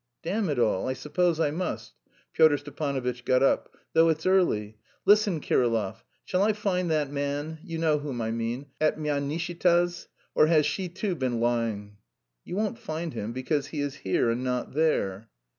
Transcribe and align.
"Damn 0.23 0.49
it 0.49 0.57
all, 0.57 0.87
I 0.87 0.93
suppose 0.93 1.39
I 1.39 1.51
must" 1.51 1.93
Pyotr 2.33 2.57
Stepanovitch 2.57 3.23
got 3.23 3.43
up 3.43 3.77
"though 3.93 4.09
it's 4.09 4.25
early. 4.25 4.79
Listen, 5.05 5.39
Kirillov. 5.39 6.03
Shall 6.25 6.41
I 6.41 6.53
find 6.53 6.89
that 6.89 7.11
man 7.11 7.59
you 7.63 7.77
know 7.77 7.99
whom 7.99 8.19
I 8.19 8.31
mean 8.31 8.65
at 8.81 8.97
Myasnitchiha's? 8.97 10.07
Or 10.33 10.47
has 10.47 10.65
she 10.65 10.89
too 10.89 11.13
been 11.13 11.39
lying?" 11.39 11.97
"You 12.43 12.55
won't 12.55 12.79
find 12.79 13.13
him, 13.13 13.31
because 13.31 13.67
he 13.67 13.79
is 13.81 13.97
here 13.97 14.31
and 14.31 14.43
not 14.43 14.73
there." 14.73 15.29